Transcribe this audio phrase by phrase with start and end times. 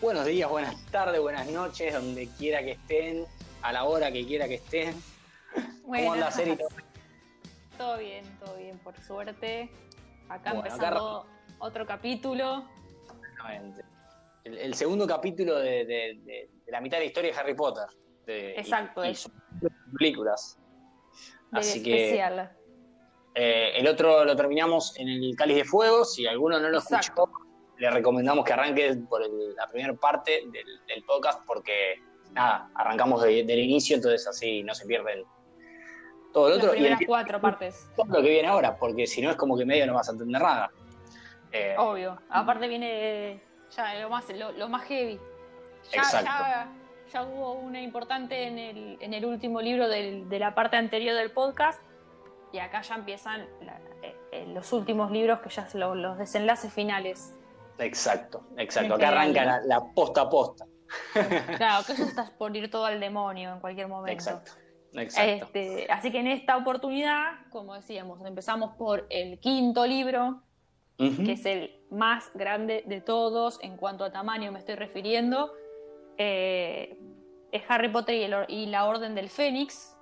[0.00, 3.26] Buenos días, buenas tardes, buenas noches, donde quiera que estén,
[3.60, 4.94] a la hora que quiera que estén.
[5.84, 6.56] ¿Cómo anda Seri?
[7.76, 9.70] Todo bien, todo bien, por suerte.
[10.30, 11.26] Acá empezando
[11.58, 12.64] otro capítulo.
[13.12, 13.82] Exactamente.
[14.44, 17.84] El, segundo capítulo de, la mitad de la historia de Harry Potter.
[18.26, 19.14] Exacto, y,
[19.98, 20.58] películas.
[21.52, 22.18] Así que.
[23.34, 26.06] Eh, el otro lo terminamos en el Cáliz de Fuego.
[26.06, 27.29] Si alguno no lo escuchó,
[27.80, 31.98] le recomendamos que arranque por la primera parte del, podcast porque,
[32.30, 35.24] nada, arrancamos del inicio, entonces así no se pierden
[36.30, 36.66] todo el otro.
[36.66, 37.88] Las primeras cuatro partes.
[37.96, 40.12] Todo lo que viene ahora, porque si no es como que medio no vas a
[40.12, 40.70] entender nada.
[41.52, 42.20] Eh, Obvio.
[42.28, 43.42] Aparte viene
[43.74, 45.18] ya lo más, lo, más heavy.
[45.90, 46.68] Ya,
[47.10, 51.30] ya, hubo una importante en el, en el último libro de la parte anterior del
[51.30, 51.82] podcast.
[52.52, 53.42] Y acá ya empiezan
[54.02, 57.34] eh, eh, los últimos libros que ya son los desenlaces finales.
[57.80, 58.94] Exacto, exacto.
[58.94, 60.66] Acá arranca la, posta a posta.
[61.56, 64.12] Claro, que eso estás por ir todo al demonio en cualquier momento.
[64.12, 64.52] Exacto.
[64.94, 65.46] Exacto.
[65.46, 70.42] Este, así que en esta oportunidad, como decíamos, empezamos por el quinto libro,
[70.98, 75.50] que es el más grande de todos en cuanto a tamaño me estoy refiriendo.
[76.18, 76.98] Eh,
[77.52, 78.14] es Harry Potter
[78.48, 79.96] y, y, la Orden del Fénix.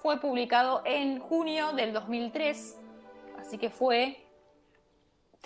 [0.00, 2.78] Fue publicado en junio del 2003,
[3.38, 4.25] así que fue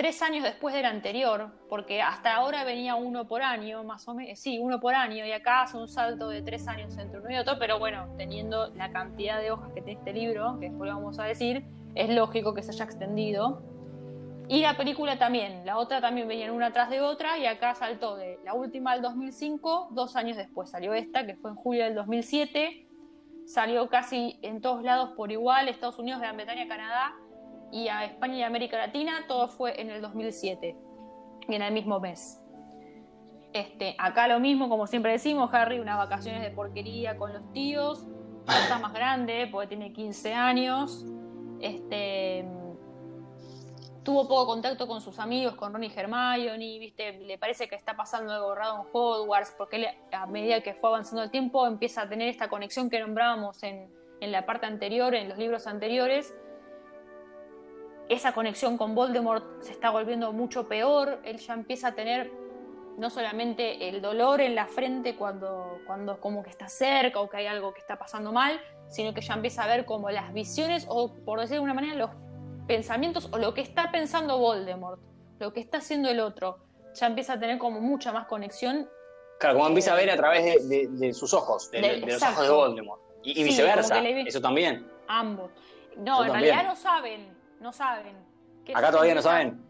[0.01, 4.39] tres años después del anterior, porque hasta ahora venía uno por año, más o menos,
[4.39, 7.37] sí, uno por año, y acá hace un salto de tres años entre uno y
[7.37, 10.97] otro, pero bueno, teniendo la cantidad de hojas que tiene este libro, que después lo
[10.97, 13.61] vamos a decir, es lógico que se haya extendido.
[14.49, 18.17] Y la película también, la otra también venía una tras de otra, y acá saltó
[18.17, 21.95] de la última del 2005, dos años después salió esta, que fue en julio del
[21.95, 22.87] 2007,
[23.45, 27.13] salió casi en todos lados por igual, Estados Unidos, Gran Bretaña, Canadá,
[27.73, 30.77] y a España y América Latina, todo fue en el 2007,
[31.49, 32.41] y en el mismo mes.
[33.53, 38.07] Este, acá lo mismo, como siempre decimos, Harry, unas vacaciones de porquería con los tíos,
[38.47, 41.05] está más grande porque tiene 15 años,
[41.61, 42.45] este,
[44.05, 47.13] tuvo poco contacto con sus amigos, con Ron y Hermione, ¿viste?
[47.13, 51.23] le parece que está pasando algo raro en Hogwarts, porque a medida que fue avanzando
[51.23, 55.39] el tiempo empieza a tener esta conexión que nombrábamos en la parte anterior, en los
[55.39, 56.33] libros anteriores,
[58.11, 62.31] esa conexión con Voldemort se está volviendo mucho peor, él ya empieza a tener
[62.99, 67.37] no solamente el dolor en la frente cuando, cuando como que está cerca o que
[67.37, 70.87] hay algo que está pasando mal, sino que ya empieza a ver como las visiones
[70.89, 72.11] o por decir de alguna manera los
[72.67, 75.01] pensamientos o lo que está pensando Voldemort,
[75.39, 76.59] lo que está haciendo el otro,
[76.95, 78.91] ya empieza a tener como mucha más conexión.
[79.39, 83.01] Claro, como empieza a ver a través de, sus ojos, de, los ojos de Voldemort.
[83.23, 84.91] Y, viceversa, eso también.
[85.07, 85.53] Ambos.
[85.97, 88.17] No, en realidad no saben no saben.
[88.75, 89.63] Acá todavía no saben.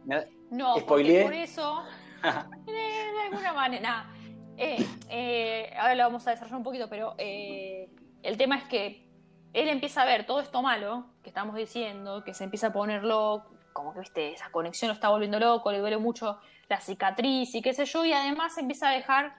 [0.50, 1.84] No, por eso,
[2.66, 4.10] de alguna manera,
[4.56, 7.88] eh, eh, ahora lo vamos a desarrollar un poquito, pero eh,
[8.22, 9.08] el tema es que
[9.52, 13.04] él empieza a ver todo esto malo que estamos diciendo, que se empieza a poner
[13.04, 17.54] loco, como que viste, esa conexión lo está volviendo loco, le duele mucho la cicatriz
[17.54, 19.36] y qué sé yo, y además empieza a dejar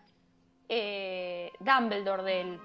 [1.59, 2.59] Dumbledore de él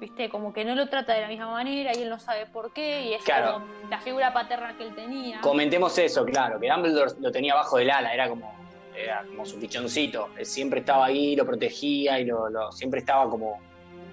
[0.00, 0.28] ¿viste?
[0.28, 3.02] Como que no lo trata de la misma manera y él no sabe por qué
[3.02, 5.40] y es como la figura paterna que él tenía.
[5.40, 8.52] Comentemos eso, claro, que Dumbledore lo tenía bajo del ala, era como,
[8.96, 13.60] era como su pichoncito, él siempre estaba ahí, lo protegía y lo, siempre estaba como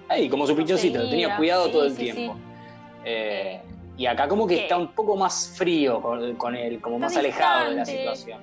[0.08, 2.36] ahí, como su pichoncito, lo tenía cuidado todo el tiempo.
[3.04, 3.60] Eh,
[3.96, 7.76] y acá como que está un poco más frío con, él, como más alejado de
[7.76, 8.40] la situación.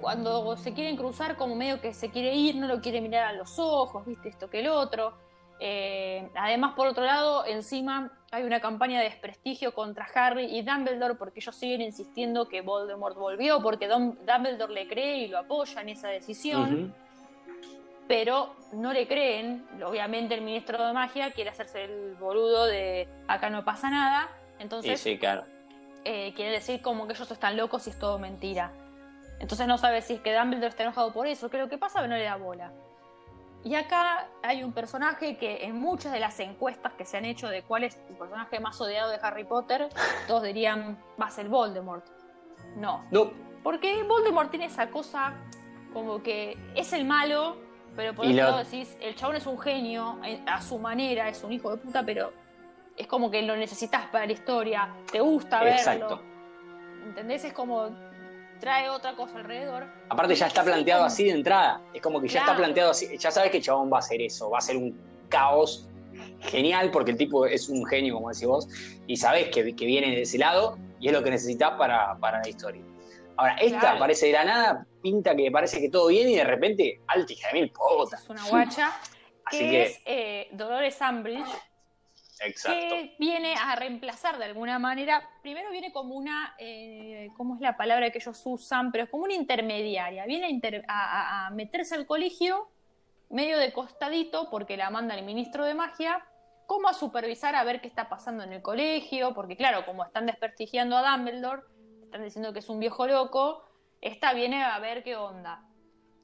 [0.00, 3.32] Cuando se quieren cruzar, como medio que se quiere ir, no lo quiere mirar a
[3.32, 5.14] los ojos, viste, esto que el otro.
[5.64, 11.14] Eh, además, por otro lado, encima hay una campaña de desprestigio contra Harry y Dumbledore
[11.14, 15.90] porque ellos siguen insistiendo que Voldemort volvió, porque Dumbledore le cree y lo apoya en
[15.90, 16.92] esa decisión.
[18.08, 23.48] Pero no le creen, obviamente el ministro de magia quiere hacerse el boludo de acá
[23.48, 25.44] no pasa nada, entonces sí, claro.
[26.04, 28.72] Eh, quiere decir como que ellos están locos y es todo mentira.
[29.38, 32.00] Entonces no sabe si es que Dumbledore está enojado por eso, que lo que pasa
[32.00, 32.72] es que no le da bola.
[33.64, 37.48] Y acá hay un personaje que en muchas de las encuestas que se han hecho
[37.48, 39.88] de cuál es el personaje más odiado de Harry Potter,
[40.26, 42.04] todos dirían va a ser Voldemort.
[42.76, 43.04] No.
[43.10, 43.30] No.
[43.62, 45.34] Porque Voldemort tiene esa cosa
[45.92, 47.56] como que es el malo,
[47.94, 51.44] pero por otro lado decís, el chabón es un genio, eh, a su manera, es
[51.44, 52.32] un hijo de puta, pero
[52.96, 55.78] es como que lo necesitas para la historia, te gusta verlo.
[55.78, 56.22] Exacto.
[57.04, 57.44] ¿Entendés?
[57.44, 57.90] Es como
[58.62, 59.88] trae otra cosa alrededor.
[60.08, 63.32] Aparte ya está planteado así de entrada, es como que ya está planteado así, ya
[63.32, 64.96] sabes que Chabón va a hacer eso, va a ser un
[65.28, 65.88] caos
[66.42, 68.68] genial porque el tipo es un genio, como decís vos,
[69.08, 72.40] y sabes que, que viene de ese lado y es lo que necesitas para, para
[72.40, 72.82] la historia.
[73.36, 77.00] Ahora, esta parece de la nada, pinta que parece que todo viene y de repente,
[77.08, 77.72] alta hija de mil
[78.12, 78.92] Es una guacha.
[79.50, 81.50] que, es eh, Dolores Umbridge.
[82.44, 82.94] Exacto.
[82.94, 85.28] Que viene a reemplazar de alguna manera.
[85.42, 86.54] Primero viene como una.
[86.58, 88.92] Eh, ¿Cómo es la palabra que ellos usan?
[88.92, 90.26] Pero es como una intermediaria.
[90.26, 92.68] Viene a, a meterse al colegio
[93.30, 96.22] medio de costadito porque la manda el ministro de magia
[96.66, 100.26] como a supervisar a ver qué está pasando en el colegio, porque claro, como están
[100.26, 101.62] desprestigiando a Dumbledore,
[102.04, 103.64] están diciendo que es un viejo loco,
[104.00, 105.64] esta viene a ver qué onda.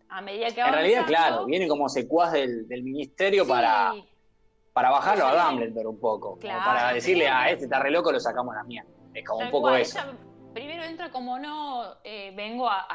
[0.09, 3.93] A medida que En realidad, claro, viene como secuaz del, ministerio para,
[4.79, 6.39] para bajarlo a Dumbledore un poco.
[6.39, 8.87] para decirle, a ah, este está re loco, lo sacamos a la mía.
[9.13, 9.99] Es como un poco eso.
[10.55, 12.87] primero entra como no, eh, vengo a,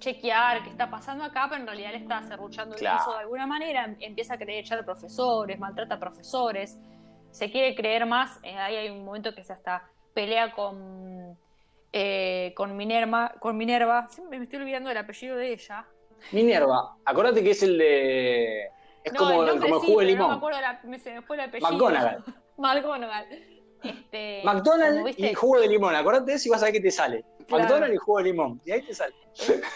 [0.00, 3.46] chequear qué está pasando acá, pero en realidad le está cerruchando el piso de alguna
[3.46, 6.78] manera, empieza a querer echar a profesores, maltrata a profesores,
[7.30, 11.38] se quiere creer más, eh, ahí hay un momento que se hasta pelea con,
[11.90, 15.86] eh, con Minerva, con Minerva, siempre me estoy olvidando del apellido de ella.
[16.32, 18.73] Minerva, acuérdate que es el de...
[19.04, 20.22] Es como, el, como jugo de limón.
[20.22, 21.70] No me acuerdo, la, se me fue el apellido.
[21.70, 22.24] McGonagall.
[22.56, 23.26] McGonagall.
[23.82, 26.90] Este, McDonald's y jugo de limón, acordate de eso y vas a ver qué te
[26.90, 27.22] sale.
[27.50, 29.14] McDonald's y jugo de limón, y ahí te sale.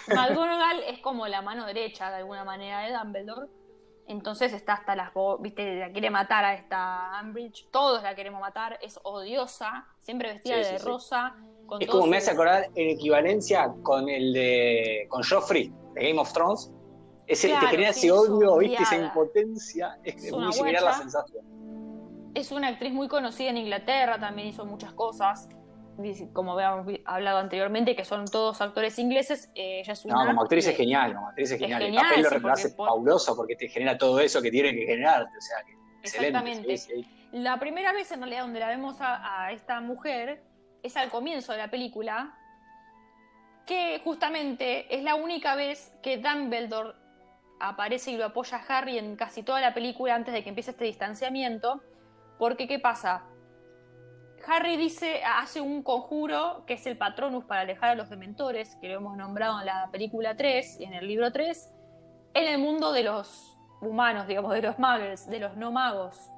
[0.09, 3.49] McGonagall es como la mano derecha de alguna manera de Dumbledore.
[4.09, 5.11] Entonces está hasta las
[5.41, 10.57] viste, la quiere matar a esta Umbridge, todos la queremos matar, es odiosa, siempre vestida
[10.57, 11.37] de rosa.
[11.79, 16.33] es como me hace acordar en equivalencia con el de con Joffrey de Game of
[16.33, 16.73] Thrones.
[17.29, 21.45] Ese, te genera ese odio, viste, esa impotencia, es, muy similar la sensación
[22.35, 25.49] es una actriz muy conocida en Inglaterra, también hizo muchas cosas,
[26.33, 29.51] como habíamos hablado anteriormente, que son todos actores ingleses.
[29.55, 31.83] Eh, ella es una, no, como actriz es genial, como actriz es genial.
[31.83, 35.37] el papel lo hace fabuloso porque te genera todo eso que tiene que generarte.
[35.37, 35.59] O sea,
[36.03, 36.81] Exactamente.
[37.33, 40.43] La primera vez en realidad donde la vemos a, esta mujer
[40.83, 42.35] es al comienzo de la película,
[43.67, 46.95] que justamente es la única vez que Dumbledore
[47.61, 50.71] aparece y lo apoya a Harry en casi toda la película antes de que empiece
[50.71, 51.83] este distanciamiento.
[52.39, 53.25] Porque, ¿qué pasa?
[54.47, 58.89] Harry dice, hace un conjuro que es el Patronus para alejar a los dementores, que
[58.89, 61.75] lo hemos nombrado en la película 3 y en el libro 3,
[62.35, 66.31] en el mundo de los humanos, digamos, de los muggles, de los no magos.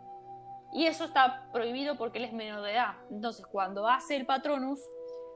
[0.73, 2.95] Y eso está prohibido porque él es menor de edad.
[3.11, 4.81] Entonces, cuando hace el Patronus,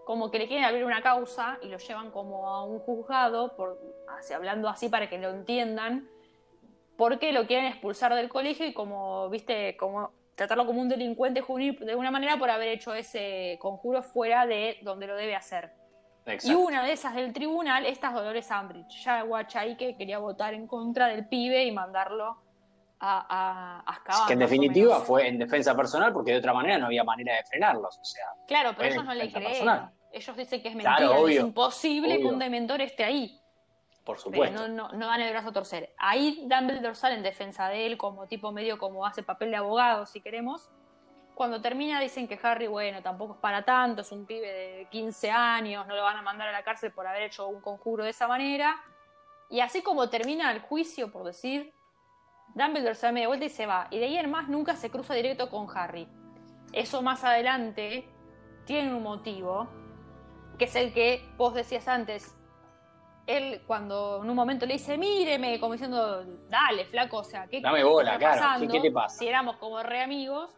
[0.04, 3.78] como que le quieren abrir una causa y lo llevan como a un juzgado, por,
[4.34, 6.08] hablando así para que lo entiendan,
[6.96, 11.78] porque lo quieren expulsar del colegio y como, viste, como tratarlo como un delincuente juvenil
[11.78, 15.72] de alguna manera por haber hecho ese conjuro fuera de donde lo debe hacer.
[16.42, 20.66] Y una de esas del tribunal, estas Dolores Ambridge, ya Guachay que quería votar en
[20.66, 22.38] contra del pibe y mandarlo
[22.98, 27.04] a, a, que en definitiva fue en defensa personal porque de otra manera no había
[27.04, 27.98] manera de frenarlos.
[27.98, 29.90] O sea, claro, pero ellos no le creen.
[30.10, 33.38] Ellos dicen que es mentira, es imposible que un dementor esté ahí.
[34.04, 34.68] Por supuesto.
[34.68, 35.94] no, no, dan el brazo a torcer.
[35.96, 40.04] Ahí Dumbledore sale en defensa de él, como tipo medio como hace papel de abogado,
[40.04, 40.70] si queremos.
[41.34, 45.30] Cuando termina dicen que Harry, bueno, tampoco es para tanto, es un pibe de 15
[45.30, 48.10] años, no lo van a mandar a la cárcel por haber hecho un conjuro de
[48.10, 48.76] esa manera.
[49.50, 51.72] Y así como termina el juicio, por decir,
[52.54, 53.88] Dumbledore se da media vuelta y se va.
[53.90, 56.08] Y de ahí en más nunca se cruza directo con Harry.
[56.72, 58.06] Eso más adelante
[58.66, 59.68] tiene un motivo,
[60.58, 62.36] que es el que vos decías antes,
[63.26, 67.60] él cuando en un momento le dice, míreme, como diciendo, dale, flaco, o sea, ¿qué,
[67.60, 69.18] Dame bola, claro, ¿qué te pasa?
[69.18, 70.50] Si éramos como re amigos,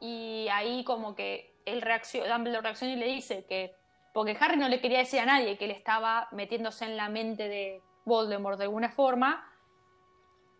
[0.00, 3.76] y ahí como que él reacciona, Dumbledore reacciona y le dice que,
[4.12, 7.48] porque Harry no le quería decir a nadie que él estaba metiéndose en la mente
[7.48, 9.48] de Voldemort de alguna forma,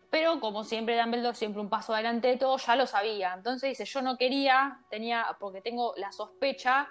[0.09, 3.33] pero como siempre Dumbledore, siempre un paso adelante de todo, ya lo sabía.
[3.33, 6.87] Entonces dice, yo no quería, tenía, porque tengo la sospecha,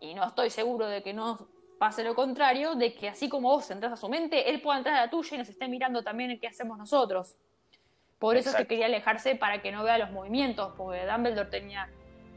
[0.00, 1.48] y no estoy seguro de que no
[1.82, 4.94] pase lo contrario, de que así como vos entras a su mente, él pueda entrar
[4.94, 7.34] a la tuya y nos esté mirando también el que hacemos nosotros.
[8.20, 11.88] Por eso es que quería alejarse para que no vea los movimientos, porque Dumbledore tenía,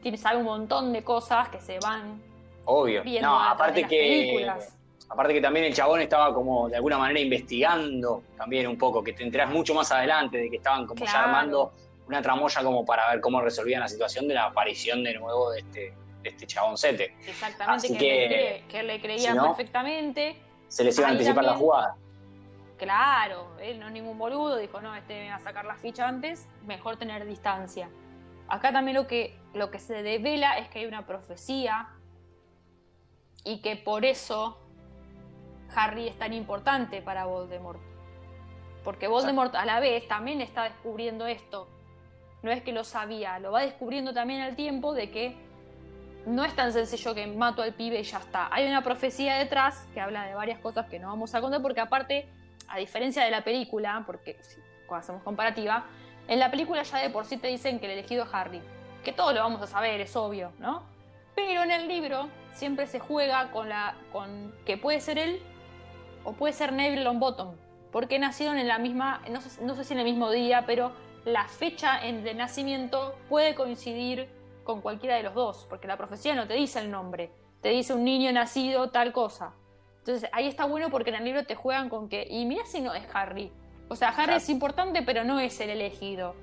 [0.02, 2.20] tiene, sabe un montón de cosas que se van
[2.64, 3.04] Obvio.
[3.04, 4.50] viendo no, aparte que,
[5.10, 9.12] Aparte que también el chabón estaba como de alguna manera investigando también un poco, que
[9.12, 11.72] te enterás mucho más adelante de que estaban como ya armando
[12.08, 15.60] una tramoya como para ver cómo resolvían la situación de la aparición de nuevo de
[15.60, 15.94] este,
[16.28, 17.16] este chaboncete.
[17.26, 20.36] Exactamente, que, que, le creía perfectamente.
[20.68, 21.96] Se les iba a anticipar la jugada.
[22.76, 26.06] Claro, él no es ningún boludo, dijo, no, este me va a sacar la ficha
[26.06, 27.88] antes, mejor tener distancia.
[28.48, 31.88] Acá también lo que, lo que se devela es que hay una profecía
[33.44, 34.58] y que por eso
[35.74, 37.80] Harry es tan importante para Voldemort.
[38.84, 41.68] Porque Voldemort a la vez también está descubriendo esto.
[42.42, 45.36] No es que lo sabía, lo va descubriendo también al tiempo de que
[46.26, 48.48] no es tan sencillo que mato al pibe y ya está.
[48.52, 51.80] Hay una profecía detrás que habla de varias cosas que no vamos a contar porque
[51.80, 52.28] aparte,
[52.68, 54.36] a diferencia de la película, porque
[54.86, 55.86] cuando hacemos comparativa,
[56.28, 58.60] en la película ya de por sí te dicen que el elegido es Harry.
[59.04, 60.82] Que todo lo vamos a saber, es obvio, ¿no?
[61.36, 63.94] Pero en el libro siempre se juega con la.
[64.12, 65.40] con que puede ser él
[66.24, 67.54] o puede ser Neville Longbottom.
[67.92, 69.22] Porque nacieron en la misma.
[69.30, 70.92] No sé, no sé si en el mismo día, pero
[71.24, 74.28] la fecha de nacimiento puede coincidir
[74.66, 75.66] con cualquiera de los dos.
[75.68, 77.30] Porque la profecía no te dice el nombre.
[77.62, 79.54] Te dice un niño nacido, tal cosa.
[80.00, 82.26] Entonces ahí está bueno porque en el libro te juegan con que.
[82.28, 83.50] Y mira si no es Harry.
[83.88, 86.34] O sea, Harry es importante, pero no es el elegido.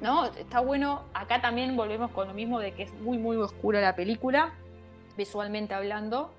[0.00, 0.24] ¿No?
[0.24, 1.02] Está bueno.
[1.12, 4.54] Acá también volvemos con lo mismo de que es muy, muy oscura la película,
[5.16, 6.32] visualmente hablando.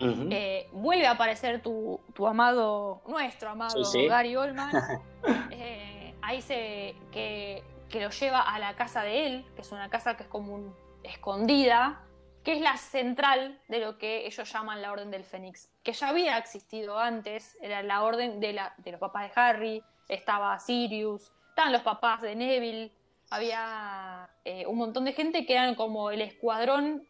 [0.00, 4.72] Eh, vuelve a aparecer tu, amado, nuestro amado Gary Oldman.
[5.50, 9.90] Eh, ahí se que, que, lo lleva a la casa de él, que es una
[9.90, 12.04] casa que es como escondida,
[12.44, 16.08] que es la central de lo que ellos llaman la Orden del Fénix, que ya
[16.08, 21.34] había existido antes, era la orden de, la, de los papás de Harry, estaba Sirius,
[21.50, 22.92] estaban los papás de Neville,
[23.30, 27.06] había eh, un montón de gente que eran como el escuadrón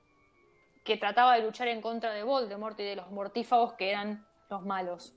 [0.85, 4.65] que trataba de luchar en contra de Voldemort y de los mortífagos que eran los
[4.65, 5.15] malos.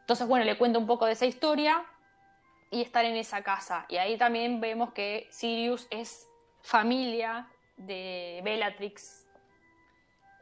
[0.00, 1.86] Entonces, bueno, le cuento un poco de esa historia
[2.72, 3.84] y estar en esa casa.
[3.88, 6.26] Y ahí también vemos que Sirius es
[6.62, 9.28] familia de Bellatrix,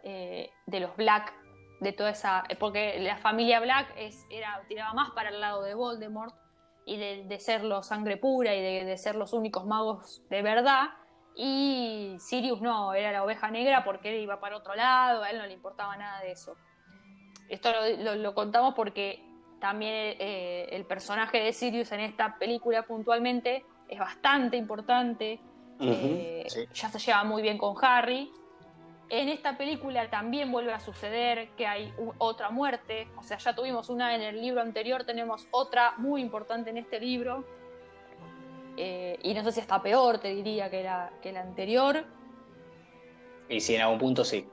[0.05, 1.35] eh, de los Black,
[1.81, 2.45] de toda esa.
[2.61, 3.93] Porque la familia Black
[4.31, 6.35] era, tiraba más para el lado de Voldemort
[6.87, 10.91] y de, ser los sangre pura y de, ser los únicos magos de verdad.
[11.35, 15.39] Y Sirius no, era la oveja negra porque él iba para otro lado, a él
[15.39, 16.57] no le importaba nada de eso.
[17.49, 19.21] Esto lo, contamos porque
[19.61, 25.41] también eh, el personaje de Sirius en esta película puntualmente es bastante importante.
[25.81, 28.31] Eh, ya se lleva muy bien con Harry.
[29.09, 33.89] En esta película también vuelve a suceder que hay otra muerte, o sea, ya tuvimos
[33.89, 37.45] una en el libro anterior, tenemos otra muy importante en este libro,
[38.77, 42.05] eh, y no sé si está peor, te diría, que la, que la anterior.
[43.49, 44.47] Y si en algún punto sí.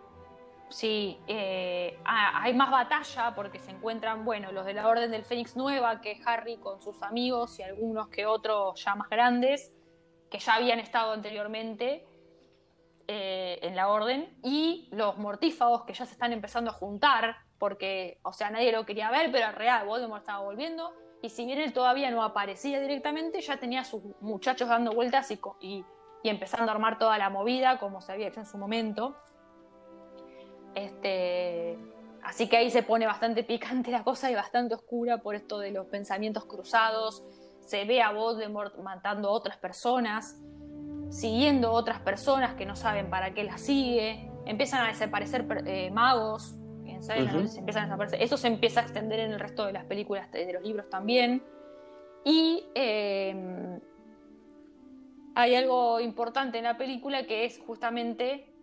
[0.69, 5.24] Sí, eh, ah, hay más batalla porque se encuentran, bueno, los de la Orden del
[5.24, 9.74] Fénix Nueva, que Harry con sus amigos y algunos que otros ya más grandes,
[10.29, 12.05] que ya habían estado anteriormente
[13.07, 18.19] eh, en la orden, y los mortífagos que ya se están empezando a juntar, porque,
[18.24, 21.59] o sea, nadie lo quería ver, pero en real Voldemort estaba volviendo, y si bien
[21.59, 25.31] él todavía no aparecía directamente, ya tenía a sus muchachos dando vueltas
[25.62, 25.86] y,
[26.24, 29.15] empezando a armar toda la movida, como se había hecho en su momento.
[30.77, 31.77] Este,
[32.24, 35.72] así que ahí se pone bastante picante la cosa y bastante oscura por esto de
[35.72, 37.24] los pensamientos cruzados.
[37.62, 40.38] Se ve a Voldemort matando a otras personas
[41.10, 46.55] siguiendo otras personas que no saben para qué las sigue, empiezan a desaparecer eh, magos,
[46.86, 48.22] empiezan a desaparecer.
[48.22, 51.43] Eso se empieza a extender en el resto de las películas, de los libros también.
[52.25, 53.79] Y em,
[55.36, 58.53] hay algo importante en la película que es justamente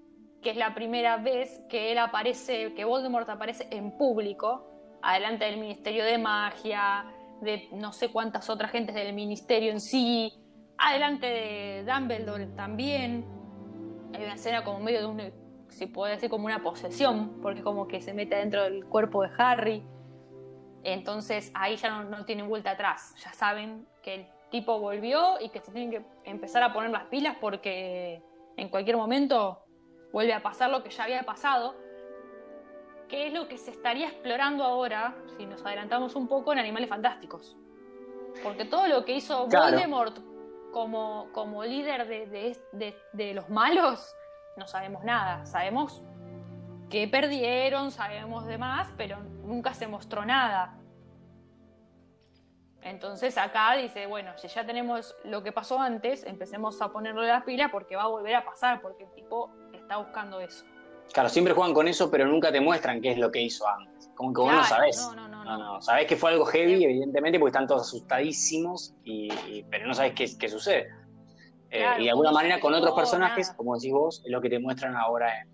[0.45, 4.71] que es la primera vez que él aparece, que Voldemort aparece en público,
[5.03, 7.07] adelante del Ministerio de Magia,
[7.41, 10.33] de no sé cuántas otras gentes del ministerio en sí,
[10.77, 13.25] Adelante de Dumbledore también.
[14.13, 15.33] Hay una escena como medio de un,
[15.69, 19.31] si puede decir, como una posesión, porque como que se mete dentro del cuerpo de
[19.39, 19.83] Harry.
[20.83, 23.15] Entonces ahí ya no, no tienen vuelta atrás.
[23.25, 27.05] Ya saben que el tipo volvió y que se tienen que empezar a poner las
[27.05, 28.23] pilas porque
[28.57, 29.64] en cualquier momento
[30.15, 31.75] vuelve a pasar lo que ya había pasado.
[33.09, 36.89] Que es lo que se estaría explorando ahora, si nos adelantamos un poco, en Animales
[36.89, 37.59] Fantásticos.
[38.43, 40.17] Porque todo lo que hizo Voldemort
[40.73, 44.15] como, como líder de, los malos,
[44.57, 45.45] no sabemos nada.
[45.47, 46.01] Sabemos
[46.89, 50.79] que perdieron, sabemos demás, pero nunca se mostró nada.
[52.83, 57.43] Entonces acá dice, bueno, si ya tenemos lo que pasó antes, empecemos a ponerle las
[57.43, 59.51] pilas porque va a volver a pasar, porque el tipo
[59.85, 60.65] está buscando eso.
[61.13, 64.11] Claro, siempre juegan con eso, pero nunca te muestran qué es lo que hizo antes.
[64.15, 64.97] Como que vos no sabés.
[64.97, 69.63] No, no, no, no, Sabés que fue algo heavy, evidentemente, porque están todos asustadísimos, y,
[69.71, 70.89] pero no sabés qué, qué sucede.
[71.71, 74.59] Eh, y de alguna manera con otros personajes, como decís vos, es lo que te
[74.59, 75.49] muestran ahora en,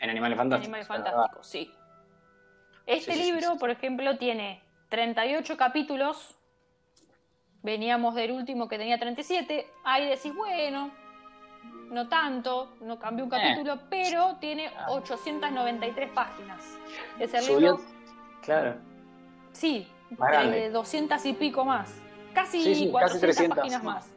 [0.00, 0.66] en Animales Fantásticos.
[0.66, 1.72] Animales Fantásticos, sí.
[2.86, 6.36] Este libro, por ejemplo, tiene 38 capítulos.
[7.62, 9.66] Veníamos del último que tenía 37.
[9.84, 10.90] Ahí decís, bueno,
[11.90, 13.36] no tanto, no cambió un eh.
[13.36, 16.78] capítulo, pero tiene 893 páginas.
[17.18, 17.80] Es el libro.
[18.42, 18.76] Claro.
[19.52, 21.94] Sí, de 200 y pico más.
[22.34, 24.08] Casi 400 páginas más.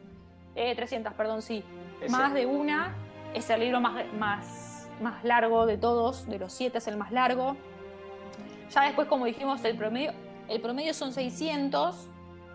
[0.54, 1.64] 300, eh, perdón, sí.
[2.08, 2.94] Más de una.
[3.34, 7.10] Es el libro más, más, más largo de todos, de los siete es el más
[7.12, 7.56] largo.
[8.70, 10.12] Ya después, como dijimos, el promedio,
[10.48, 12.06] el promedio son 600,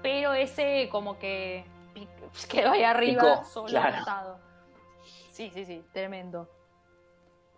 [0.04, 1.66] pero ese como que
[2.50, 3.80] quedó ahí arriba solo
[5.38, 6.50] Sí, sí, sí, tremendo.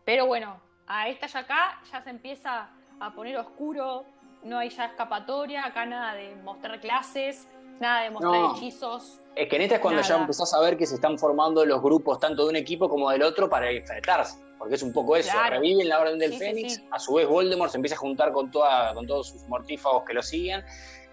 [0.04, 4.04] Pero bueno, a esta ya acá ya se empieza a poner oscuro,
[4.44, 7.48] no hay ya escapatoria, acá nada de mostrar clases,
[7.80, 9.22] nada de mostrar hechizos.
[9.34, 11.82] Es que en esta es cuando ya empezás a ver que se están formando los
[11.82, 14.38] grupos tanto de un equipo como del otro para enfrentarse.
[14.58, 17.78] Porque es un poco eso, reviven la Orden del Fénix, a su vez Voldemort se
[17.78, 20.66] empieza a juntar con, toda, con todos sus mortífagos que lo siguen,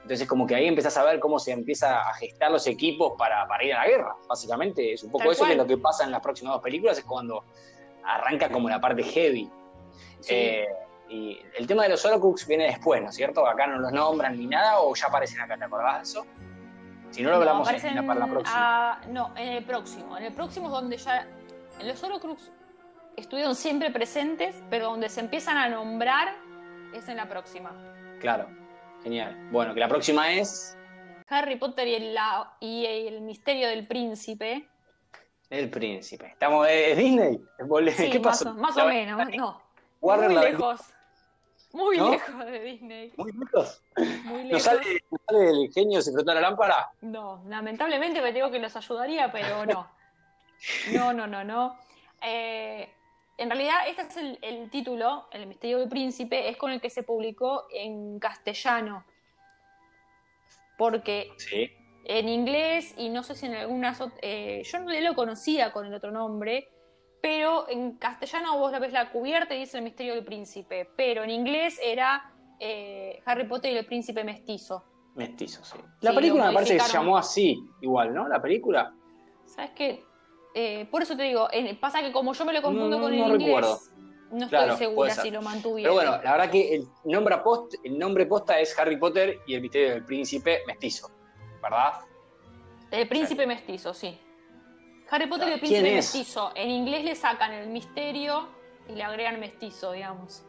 [0.06, 3.44] entonces como que ahí empezás a ver cómo se empieza a gestar los equipos para,
[3.64, 6.12] ir a la guerra, básicamente es un poco eso que es lo que pasa en
[6.12, 7.42] las próximas dos películas, es cuando
[8.04, 9.50] arranca como la parte heavy.
[10.28, 10.64] Eh,
[11.08, 13.48] y el tema de los Horcrux viene después, ¿no es cierto?
[13.48, 16.26] Acá no los nombran ni nada, o ya aparecen acá, ¿te acordás de eso?
[17.10, 19.00] Si no lo hablamos en, la, para la próxima.
[19.08, 20.16] no, en el próximo.
[20.16, 21.26] En el próximo es donde ya.
[21.80, 22.52] En los Horcrux
[23.16, 26.36] estuvieron siempre presentes, pero donde se empiezan a nombrar
[26.94, 27.72] es en la próxima.
[28.20, 28.46] Claro,
[29.06, 29.36] genial.
[29.52, 30.76] Bueno, que la próxima es.
[31.28, 32.18] Harry Potter y el,
[32.58, 34.68] y el misterio del príncipe.
[35.48, 36.26] El príncipe.
[36.26, 37.40] ¿Estamos de Disney?
[38.10, 38.52] ¿Qué pasó?
[38.54, 39.62] Más o, menos, no.
[40.00, 40.80] Muy lejos.
[41.72, 43.12] Muy lejos de Disney.
[43.16, 43.80] Muy lejos.
[44.25, 44.52] Muy lejos.
[44.52, 46.90] ¿No sale, el genio frotó la lámpara?
[47.02, 49.88] No, lamentablemente me digo que los ayudaría, pero no.
[50.92, 51.78] No, no, no, no.
[52.22, 52.88] Eh,
[53.38, 57.02] en realidad, este es el, título, El misterio del príncipe, es con el que se
[57.02, 59.04] publicó en castellano.
[60.78, 61.30] Porque
[62.04, 64.00] en inglés, y no sé si en algunas.
[64.22, 66.68] Eh, yo no lo conocía con el otro nombre,
[67.20, 71.25] pero en castellano vos la ves la cubierta y dice el misterio del príncipe, pero
[71.25, 74.84] en inglés era eh, Harry Potter y el príncipe mestizo.
[75.14, 75.78] Mestizo, sí.
[76.02, 78.28] La película me parece que se llamó así, igual, ¿no?
[78.28, 78.94] La película.
[79.46, 80.04] ¿Sabes qué?
[80.58, 83.90] Eh, por eso te digo, pasa que como yo me lo confundo con el inglés,
[84.30, 85.95] no estoy segura si lo mantuvieron.
[85.95, 89.54] Pero bueno, la verdad que el nombre, post, el nombre posta es Harry Potter y
[89.54, 91.10] el misterio del príncipe mestizo,
[91.62, 91.92] ¿verdad?
[92.90, 94.19] El príncipe mestizo, sí.
[95.10, 96.52] Harry Potter y el príncipe mestizo.
[96.54, 98.49] En inglés le sacan el misterio
[98.88, 100.42] y le agregan mestizo, digamos.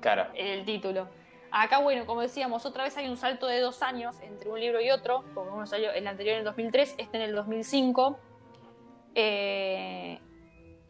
[0.00, 0.32] Claro.
[0.34, 1.06] El título.
[1.52, 4.80] Acá, bueno, como decíamos, otra vez hay un salto de dos años entre un libro
[4.80, 8.18] y otro, como uno salió el anterior en el 2003, este en el 2005.
[9.20, 10.20] Eh,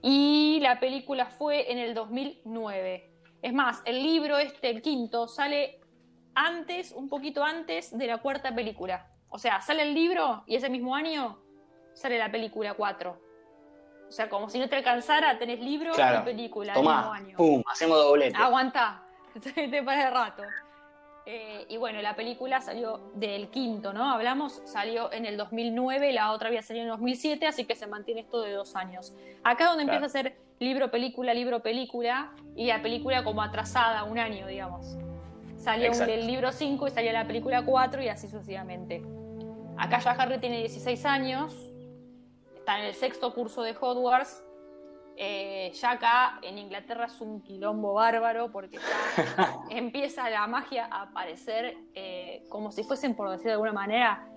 [0.02, 3.10] y la película fue en el 2009.
[3.40, 5.80] Es más, el libro este, el quinto, sale
[6.34, 9.10] antes, un poquito antes de la cuarta película.
[9.30, 11.38] O sea, sale el libro y ese mismo año
[11.94, 13.18] sale la película 4.
[14.08, 17.34] O sea, como si no te alcanzara, tenés libro y película Tomá, año.
[17.36, 18.36] pum, hacemos doblete.
[18.36, 19.04] Aguantá,
[19.42, 20.42] te para rato.
[21.30, 24.10] Eh, y bueno, la película salió del quinto, ¿no?
[24.10, 27.86] Hablamos, salió en el 2009, la otra había salido en el 2007, así que se
[27.86, 29.12] mantiene esto de dos años.
[29.44, 34.18] Acá donde empieza a ser libro, película, libro, película, y la película como atrasada, un
[34.18, 34.96] año, digamos.
[35.58, 39.02] Salió el libro 5 y salió la película 4 y así sucesivamente.
[39.76, 41.54] Acá ya Harry tiene 16 años,
[42.56, 44.42] está en el sexto curso de Hogwarts.
[45.20, 51.02] Eh, ya acá en Inglaterra es un quilombo bárbaro porque ya empieza la magia a
[51.02, 54.28] aparecer eh, como si fuesen, por decirlo de alguna manera,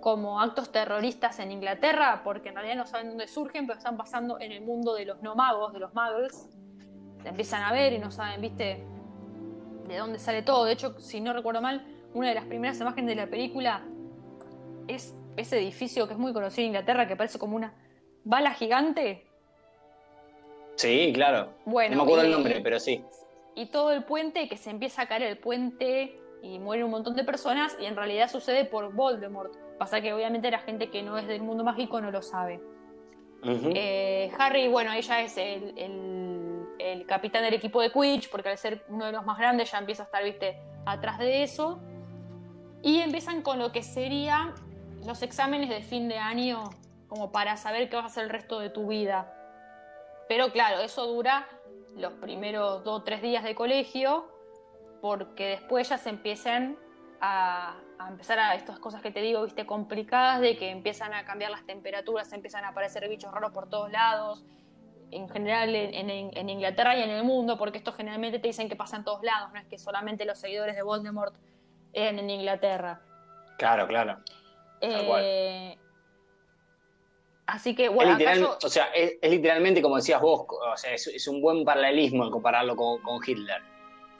[0.00, 4.38] como actos terroristas en Inglaterra, porque en realidad no saben dónde surgen, pero están pasando
[4.38, 6.48] en el mundo de los no magos, de los muggles.
[7.20, 8.86] Se empiezan a ver y no saben, viste,
[9.88, 10.64] de dónde sale todo.
[10.64, 13.82] De hecho, si no recuerdo mal, una de las primeras imágenes de la película
[14.86, 17.74] es ese edificio que es muy conocido en Inglaterra, que parece como una
[18.22, 19.26] bala gigante.
[20.76, 21.50] Sí, claro.
[21.64, 23.04] Bueno, no me acuerdo el nombre, pero sí.
[23.54, 27.16] Y todo el puente, que se empieza a caer el puente y muere un montón
[27.16, 29.54] de personas, y en realidad sucede por Voldemort.
[29.78, 32.60] Pasa que obviamente la gente que no es del mundo mágico no lo sabe.
[33.46, 35.74] Eh, Harry, bueno, ella es el,
[36.78, 39.78] el, capitán del equipo de Quidditch, porque al ser uno de los más grandes ya
[39.78, 41.80] empieza a estar, viste, atrás de eso.
[42.82, 44.54] Y empiezan con lo que sería
[45.06, 46.70] los exámenes de fin de año
[47.08, 49.32] como para saber qué vas a hacer el resto de tu vida.
[50.28, 51.48] Pero claro, eso dura
[51.96, 54.26] los primeros dos o tres días de colegio,
[55.00, 56.78] porque después ya se empiezan
[57.20, 57.76] a,
[58.08, 61.64] empezar a estas cosas que te digo, viste, complicadas, de que empiezan a cambiar las
[61.66, 64.44] temperaturas, empiezan a aparecer bichos raros por todos lados,
[65.10, 68.76] en general en, en, Inglaterra y en el mundo, porque esto generalmente te dicen que
[68.76, 71.34] pasa en todos lados, no es que solamente los seguidores de Voldemort
[71.92, 73.00] eran en Inglaterra.
[73.58, 74.18] Claro, claro.
[74.80, 75.78] Eh,
[77.46, 78.16] así que, bueno,
[78.62, 83.00] o sea, es, literalmente como decías vos, o sea, es, un buen paralelismo compararlo con,
[83.26, 83.62] Hitler.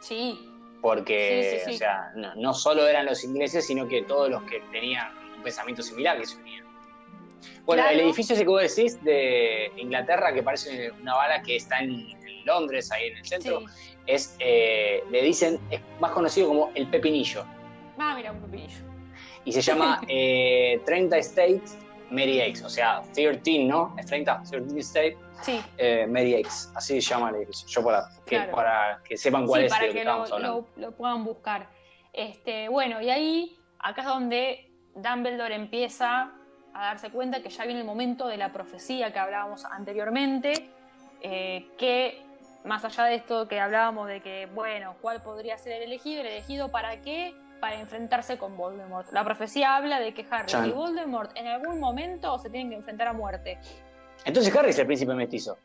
[0.00, 0.50] Sí.
[0.80, 5.42] Porque, o sea, no, solo eran los ingleses, sino que todos los que tenían un
[5.42, 6.64] pensamiento similar que se unían.
[7.64, 11.78] Bueno, el edificio ese que vos decís de Inglaterra, que parece una bala que está
[11.80, 12.12] en,
[12.44, 13.62] Londres, ahí en el centro,
[14.06, 17.42] es, eh, le dicen, es más conocido como el Pepinillo.
[17.98, 18.84] Ah, mira, un Pepinillo.
[19.46, 21.78] Y se llama eh, 30 States
[22.10, 23.94] Mary X, o sea, 13, ¿no?
[23.98, 25.18] Es 30, 13 State.
[25.42, 25.60] Sí.
[25.76, 27.68] Eh, Mary X, así se llama el edificio.
[27.68, 31.68] Yo para que, para que sepan cuál es para que, que lo, Lo, puedan buscar.
[32.12, 36.32] Este, bueno, y ahí, acá es donde Dumbledore empieza
[36.72, 40.70] a darse cuenta que ya viene el momento de la profecía que hablábamos anteriormente,
[41.20, 42.22] eh, que
[42.64, 46.22] más allá de esto que hablábamos de que, bueno, ¿cuál podría ser el elegido?
[46.22, 47.34] ¿El elegido para qué?
[47.64, 49.10] Para enfrentarse con Voldemort.
[49.10, 53.08] La profecía habla de que Harry y Voldemort en algún momento se tienen que enfrentar
[53.08, 53.58] a muerte.
[54.26, 55.56] Entonces Harry es el príncipe mestizo.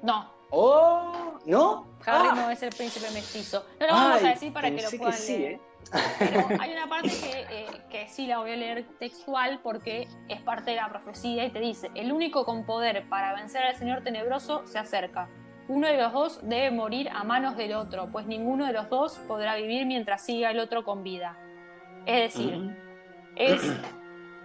[0.00, 0.32] No.
[0.48, 1.98] Oh, ¿no?
[2.06, 2.34] Harry ah.
[2.34, 3.66] no es el príncipe mestizo.
[3.80, 5.52] No lo vamos a decir para que lo puedan leer.
[5.52, 5.60] ¿eh?
[6.18, 7.10] Pero hay una parte
[7.50, 11.50] eh, que, sí la voy a leer textual porque es parte de la profecía y
[11.50, 15.28] te dice, el único con poder para vencer al Señor Tenebroso se acerca.
[15.66, 19.18] Uno de los dos debe morir a manos del otro, pues ninguno de los dos
[19.26, 21.38] podrá vivir mientras siga el otro con vida.
[22.04, 22.76] Es decir,
[23.36, 23.62] es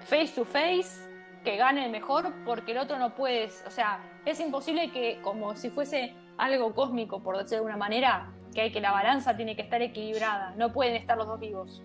[0.06, 1.10] face to face
[1.44, 5.56] que gane el mejor porque el otro no puede, o sea, es imposible que como
[5.56, 9.56] si fuese algo cósmico, por decirlo de alguna manera, que hay que la balanza tiene
[9.56, 11.82] que estar equilibrada, no pueden estar los dos vivos.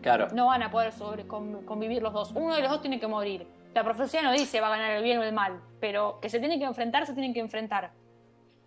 [0.00, 0.28] Claro.
[0.32, 0.92] No van a poder
[1.26, 2.30] convivir los dos.
[2.36, 3.48] Uno de los dos tiene que morir.
[3.74, 6.38] La profecía no dice va a ganar el bien o el mal, pero que se
[6.38, 7.90] tienen que enfrentar, se tienen que enfrentar.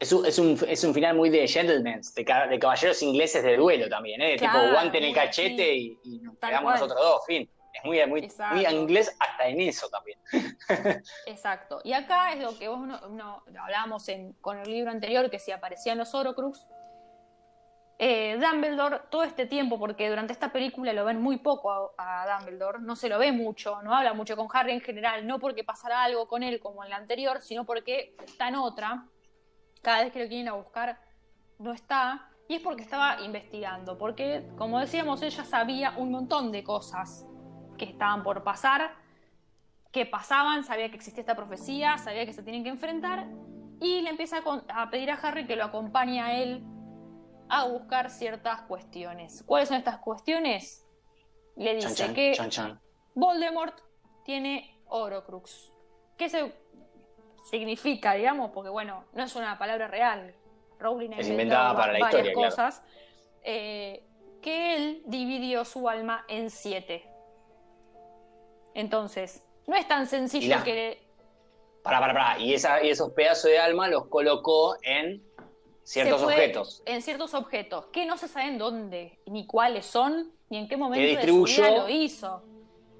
[0.02, 3.56] Es un, es un, es un final muy de gentlemen, de, de, caballeros ingleses de
[3.56, 4.36] duelo también, ¿eh?
[4.36, 7.48] tipo guante en el cachete y, y, nos quedamos nosotros dos, fin.
[7.72, 10.20] Es muy, muy, muy, inglés hasta en eso también.
[11.28, 11.82] Exacto.
[11.84, 15.52] Y acá es lo que vos no, hablábamos en, con el libro anterior, que si
[15.52, 16.68] aparecían los Orocrux,
[18.00, 22.80] eh, Dumbledore, todo este tiempo, porque durante esta película lo ven muy poco a, Dumbledore,
[22.80, 26.04] no se lo ve mucho, no habla mucho con Harry en general, no porque pasara
[26.04, 29.06] algo con él como en la anterior, sino porque está en otra.
[29.82, 31.00] Cada vez que lo quieren a buscar,
[31.60, 32.30] no está.
[32.48, 37.26] Y es porque estaba investigando, porque, como decíamos, ella sabía un montón de cosas
[37.78, 38.94] que estaban por pasar,
[39.92, 43.28] que pasaban, sabía que existía esta profecía, sabía que se tienen que enfrentar,
[43.80, 46.64] y le empieza a, a pedir a Harry que lo acompañe a él
[47.50, 49.44] a buscar ciertas cuestiones.
[49.46, 50.86] ¿Cuáles son estas cuestiones?
[51.56, 52.34] Le dice que
[53.14, 53.78] Voldemort
[54.24, 55.74] tiene Orocrux.
[56.18, 56.54] ¿Qué se
[57.44, 58.52] significa, digamos?
[58.52, 60.34] Porque bueno, no es una palabra real.
[60.80, 62.84] Rowling es inventada para la varias cosas.
[63.44, 64.04] Eh,
[64.42, 67.06] que él dividió su alma en siete.
[68.74, 71.08] Entonces, no es tan sencillo que...
[71.84, 72.40] Para, para, para.
[72.40, 75.24] Y, esa, y esos pedazos de alma los colocó en
[75.84, 76.84] ciertos objetos.
[76.86, 81.20] En ciertos objetos, que no se saben dónde, ni cuáles son, ni en qué momento
[81.20, 82.44] de su vida lo hizo.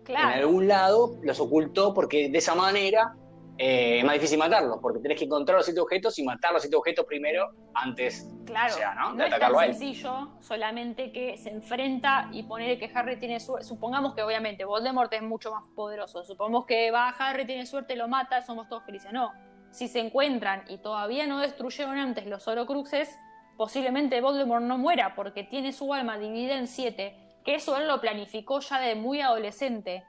[0.04, 0.30] Claro.
[0.30, 3.16] En algún lado los ocultó porque de esa manera
[3.58, 6.62] eh, es más difícil matarlos, porque tenés que encontrar los siete objetos y matar los
[6.62, 9.16] siete objetos primero antes claro, ¿no?
[9.16, 13.66] de atacarlo es tan sencillo, solamente que se enfrenta y poner que Harry tiene suerte.
[13.68, 16.24] Supongamos que obviamente Voldemort es mucho más poderoso.
[16.24, 19.12] Supongamos que va Harry, tiene suerte, lo mata, somos todos felices.
[19.14, 19.32] No,
[19.72, 23.18] si se encuentran y todavía no destruyeron antes los Horocruxes,
[23.58, 28.02] posiblemente Voldemort no muera porque tiene su alma dividida en siete, que eso él lo
[28.02, 30.04] planificó ya de muy adolescente,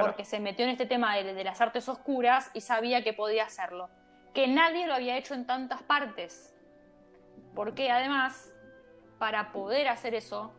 [0.00, 3.90] porque se metió en este tema de, las artes oscuras y sabía que podía hacerlo,
[4.32, 6.54] que nadie lo había hecho en tantas partes,
[7.54, 8.52] porque además,
[9.18, 10.52] para poder hacer eso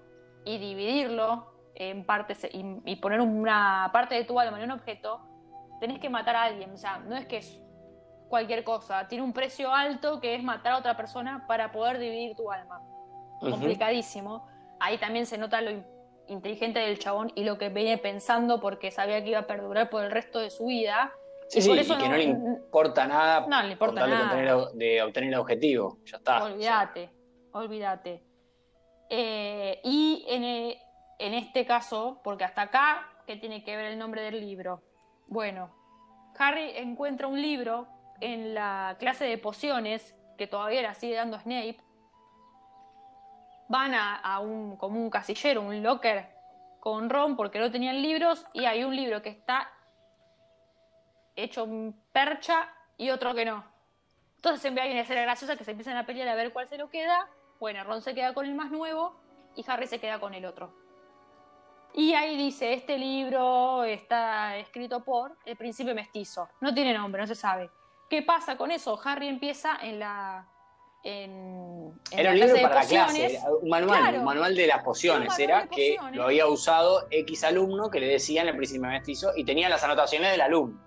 [0.46, 5.22] y dividirlo en partes y, y poner una parte de tu alma en un objeto,
[5.80, 7.42] tenés que matar a alguien, o sea, no es que
[8.30, 9.08] cualquier cosa.
[9.08, 12.82] Tiene un precio alto que es matar a otra persona para poder dividir tu alma.
[13.40, 14.48] Complicadísimo.
[14.80, 15.72] Ahí también se nota lo
[16.28, 20.04] inteligente del chabón y lo que venía pensando porque sabía que iba a perdurar por
[20.04, 21.14] el resto de su vida.
[21.50, 24.70] Sí, y sí, y que no, le importa nada no le importa nada.
[24.74, 26.00] De, obtener, el objetivo.
[26.06, 26.44] Ya está.
[26.44, 27.12] Olvídate,
[27.52, 28.24] olvídate.
[29.10, 30.82] Eh, y en, eh,
[31.20, 34.82] en este caso, porque hasta acá, ¿qué tiene que ver el nombre del libro?
[35.28, 35.74] Bueno,
[36.38, 37.88] Harry encuentra un libro
[38.22, 41.78] en la clase de pociones, que todavía la sigue dando Snape,
[43.68, 46.30] van a, un, como un casillero, un locker
[46.80, 49.72] con Ron porque no tenían libros y hay un libro que está
[51.36, 51.68] hecho
[52.12, 53.66] percha y otro que no.
[54.36, 56.78] Entonces siempre hay una escena graciosa que se empiezan a pelear a ver cuál se
[56.78, 57.28] lo queda.
[57.60, 59.20] Bueno, Ron se queda con el más nuevo
[59.56, 60.74] y Harry se queda con el otro.
[61.94, 66.50] Y ahí dice, este libro está escrito por el príncipe mestizo.
[66.60, 67.72] No tiene nombre, no se sabe.
[68.10, 69.00] ¿Qué pasa con eso?
[69.04, 70.46] Harry empieza en la,
[71.06, 75.68] en, era un libro para la clase, un manual, un manual de las pociones, era
[75.68, 79.84] que lo había usado X alumno que le decían el príncipe mestizo y tenía las
[79.84, 80.82] anotaciones del alumno.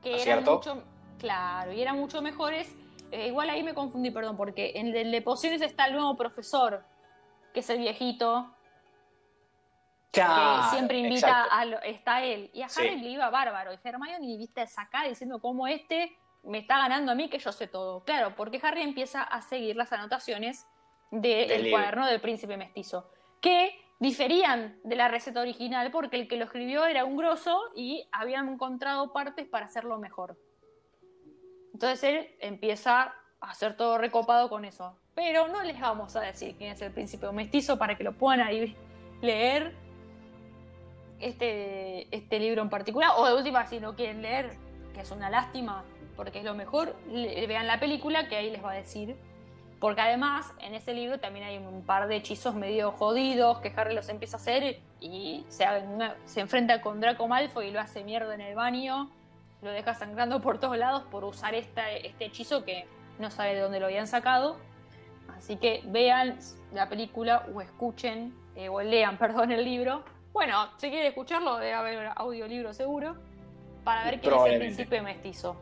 [0.00, 0.84] Que eran mucho,
[1.18, 2.72] claro, y eran mucho mejores.
[3.10, 6.84] Eh, igual ahí me confundí, perdón, porque en el de pociones está el nuevo profesor,
[7.52, 8.54] que es el viejito,
[10.12, 10.22] que
[10.70, 15.04] siempre invita a está él y a Harry le iba bárbaro y Hermione viste saca
[15.04, 16.16] diciendo cómo este
[16.48, 18.04] me está ganando a mí que yo sé todo.
[18.04, 20.66] Claro porque Harry empieza a seguir las anotaciones
[21.10, 26.44] del cuaderno del príncipe mestizo que diferían de la receta original porque el que lo
[26.44, 30.38] escribió era un grosso y habían encontrado partes para hacerlo mejor.
[31.72, 34.98] Entonces él empieza a hacer todo recopado con eso.
[35.14, 38.40] Pero no les vamos a decir quién es el príncipe mestizo para que lo puedan
[38.40, 38.76] ahí
[39.20, 39.74] leer
[41.18, 44.56] este, este libro en particular, o de última, si no quieren leer,
[44.94, 45.84] que es una lástima,
[46.18, 49.16] porque es lo mejor, vean la película que ahí les va a decir.
[49.80, 53.94] Porque además en ese libro también hay un par de hechizos medio jodidos que Harry
[53.94, 55.64] los empieza a hacer y se,
[56.24, 59.08] se enfrenta con Draco Malfoy y lo hace mierda en el baño,
[59.62, 62.88] lo deja sangrando por todos lados por usar esta, este hechizo que
[63.20, 64.56] no sabe de dónde lo habían sacado.
[65.36, 66.40] Así que vean
[66.72, 70.02] la película o escuchen eh, o lean, perdón, el libro
[70.38, 73.16] bueno, si quiere escucharlo, debe haber audiolibro seguro,
[73.82, 75.56] para ver quién es el príncipe mestizo.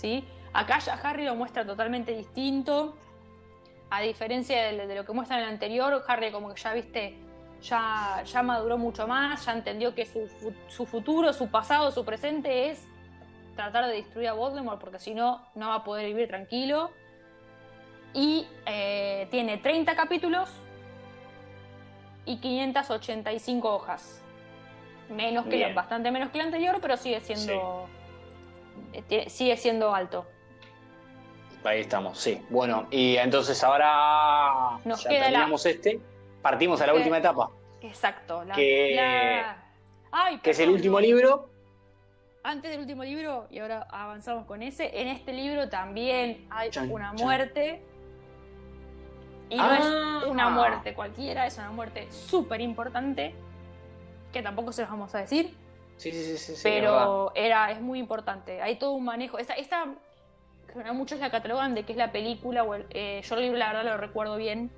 [0.00, 0.24] ¿Sí?
[0.52, 2.96] Acá ya Harry lo muestra totalmente distinto.
[3.90, 7.16] A diferencia de, lo que muestra en el anterior, Harry como que ya viste,
[7.62, 12.86] ya, ya maduró mucho más, ya entendió que su, futuro, su pasado, su presente es
[13.56, 16.90] tratar de destruir a Voldemort, porque si no, no va a poder vivir tranquilo.
[18.14, 20.50] Y eh, tiene 30 capítulos
[22.24, 24.22] y 585 hojas.
[25.08, 27.88] Menos que bastante menos que el anterior, pero sigue siendo
[29.28, 30.26] sigue siendo alto.
[31.64, 32.40] Ahí estamos, sí.
[32.48, 36.00] Bueno, y entonces ahora Nos ya terminamos este,
[36.40, 37.50] partimos a la última etapa.
[37.82, 38.98] Exacto, que,
[40.42, 41.50] que es el último libro.
[42.42, 47.12] Antes del último libro, y ahora avanzamos con ese, en este libro también hay una
[47.12, 47.82] muerte
[49.50, 50.22] y no es ah.
[50.26, 53.34] una muerte cualquiera, es una muerte súper importante,
[54.32, 55.54] que tampoco se los vamos a decir.
[56.00, 56.60] Sí, sí, sí, sí.
[56.62, 58.62] Pero es era, es muy importante.
[58.62, 59.38] Hay todo un manejo.
[59.38, 59.84] Esta, esta
[60.94, 64.36] muchos la catalogan de que es la película, o eh, yo la verdad lo recuerdo
[64.36, 64.70] bien.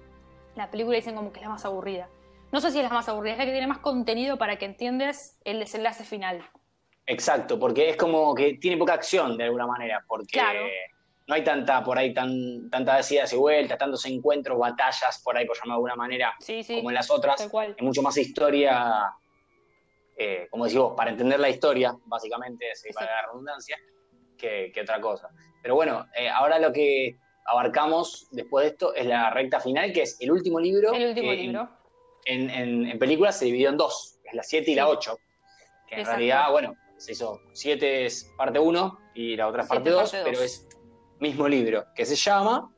[0.57, 2.09] La película dicen como que es la más aburrida.
[2.51, 4.65] No sé si es la más aburrida, es la que tiene más contenido para que
[4.65, 6.43] entiendas el desenlace final.
[7.07, 10.41] Exacto, porque es como que tiene poca acción de alguna manera, porque
[11.29, 15.47] no hay tanta por ahí tan, tantas idas y vueltas, tantos encuentros, batallas por ahí,
[15.47, 16.35] por llamarlo de alguna manera,
[16.67, 17.41] como en las otras.
[17.41, 19.15] Hay mucho más historia,
[20.17, 23.79] eh, como decís vos, para entender la historia, básicamente, para la redundancia,
[24.37, 25.29] que, otra cosa.
[25.63, 30.03] Pero bueno, eh, ahora lo que abarcamos después de esto es la recta final, que
[30.03, 30.93] es el último libro.
[30.93, 31.69] El último libro.
[32.25, 35.19] En, en, películas se dividió en dos, es la 7 y la 8.
[35.89, 39.91] Que en realidad, bueno, se hizo 7 es parte 1 y la otra es parte
[39.91, 40.69] 2, pero es
[41.19, 42.73] mismo libro, que se llama